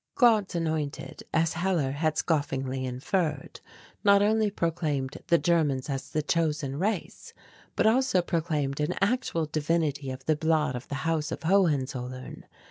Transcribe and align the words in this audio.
"God's 0.15 0.55
Anointed," 0.55 1.21
as 1.31 1.53
Hellar 1.53 1.91
had 1.91 2.17
scoffingly 2.17 2.85
inferred, 2.85 3.59
not 4.03 4.23
only 4.23 4.49
proclaimed 4.49 5.15
the 5.27 5.37
Germans 5.37 5.91
as 5.91 6.09
the 6.09 6.23
chosen 6.23 6.79
race, 6.79 7.35
but 7.75 7.85
also 7.85 8.23
proclaimed 8.23 8.79
an 8.79 8.95
actual 8.99 9.45
divinity 9.45 10.09
of 10.09 10.25
the 10.25 10.35
blood 10.35 10.75
of 10.75 10.87
the 10.87 11.05
House 11.05 11.31
of 11.31 11.43
Hohenzollern. 11.43 12.45